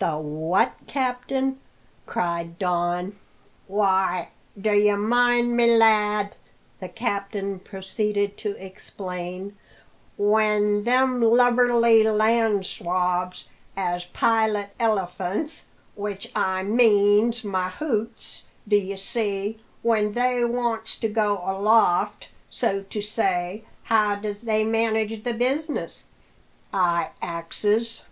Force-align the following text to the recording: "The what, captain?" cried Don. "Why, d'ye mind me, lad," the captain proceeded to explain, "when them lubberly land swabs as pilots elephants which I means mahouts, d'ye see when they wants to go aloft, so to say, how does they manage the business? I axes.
"The 0.00 0.18
what, 0.18 0.72
captain?" 0.86 1.60
cried 2.04 2.58
Don. 2.58 3.16
"Why, 3.68 4.28
d'ye 4.60 4.94
mind 4.96 5.56
me, 5.56 5.76
lad," 5.78 6.36
the 6.78 6.90
captain 6.90 7.58
proceeded 7.58 8.36
to 8.36 8.54
explain, 8.62 9.56
"when 10.18 10.84
them 10.84 11.22
lubberly 11.22 12.02
land 12.02 12.66
swabs 12.66 13.46
as 13.78 14.04
pilots 14.04 14.74
elephants 14.78 15.64
which 15.94 16.30
I 16.36 16.62
means 16.62 17.42
mahouts, 17.42 18.44
d'ye 18.68 18.94
see 18.94 19.58
when 19.80 20.12
they 20.12 20.44
wants 20.44 20.98
to 20.98 21.08
go 21.08 21.40
aloft, 21.46 22.28
so 22.50 22.82
to 22.82 23.00
say, 23.00 23.64
how 23.84 24.16
does 24.16 24.42
they 24.42 24.64
manage 24.64 25.24
the 25.24 25.32
business? 25.32 26.08
I 26.74 27.12
axes. 27.22 28.02